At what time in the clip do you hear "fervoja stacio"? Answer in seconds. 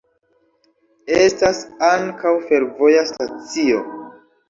2.49-3.89